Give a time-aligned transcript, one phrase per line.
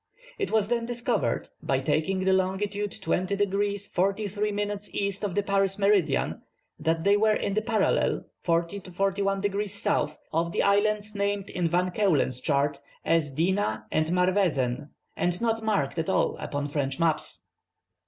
[0.39, 5.43] It was then discovered, by taking the longitude 20 degrees 43 minutes east of the
[5.43, 6.41] Paris meridian,
[6.79, 11.13] that they were in the parallel (40 degrees to 41 degrees south) of the islands
[11.13, 16.67] named in Van Keulen's chart as Dina and Marvezen, and not marked at all upon
[16.67, 17.43] French maps.